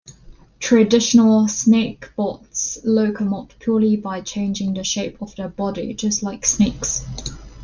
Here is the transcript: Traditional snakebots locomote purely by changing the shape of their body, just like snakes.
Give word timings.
Traditional 0.59 1.43
snakebots 1.43 2.83
locomote 2.83 3.51
purely 3.59 3.97
by 3.97 4.19
changing 4.21 4.73
the 4.73 4.83
shape 4.83 5.21
of 5.21 5.35
their 5.35 5.47
body, 5.49 5.93
just 5.93 6.23
like 6.23 6.43
snakes. 6.43 7.05